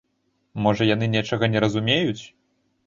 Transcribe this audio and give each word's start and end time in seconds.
Можа, 0.67 0.89
яны 0.93 1.11
нечага 1.15 1.51
не 1.57 1.63
разумеюць. 1.67 2.23